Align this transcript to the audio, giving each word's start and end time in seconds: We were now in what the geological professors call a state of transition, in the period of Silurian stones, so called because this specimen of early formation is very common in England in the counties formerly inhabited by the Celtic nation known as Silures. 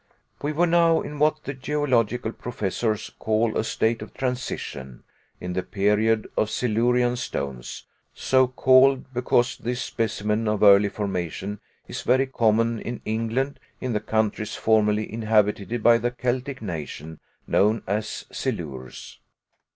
We 0.41 0.51
were 0.51 0.65
now 0.65 1.01
in 1.01 1.19
what 1.19 1.43
the 1.43 1.53
geological 1.53 2.31
professors 2.31 3.11
call 3.19 3.55
a 3.55 3.63
state 3.63 4.01
of 4.01 4.15
transition, 4.15 5.03
in 5.39 5.53
the 5.53 5.61
period 5.61 6.27
of 6.35 6.49
Silurian 6.49 7.15
stones, 7.17 7.85
so 8.11 8.47
called 8.47 9.13
because 9.13 9.57
this 9.59 9.79
specimen 9.79 10.47
of 10.47 10.63
early 10.63 10.89
formation 10.89 11.59
is 11.87 12.01
very 12.01 12.25
common 12.25 12.79
in 12.79 13.01
England 13.05 13.59
in 13.79 13.93
the 13.93 13.99
counties 13.99 14.55
formerly 14.55 15.13
inhabited 15.13 15.83
by 15.83 15.99
the 15.99 16.09
Celtic 16.09 16.63
nation 16.63 17.19
known 17.45 17.83
as 17.85 18.25
Silures. 18.31 19.19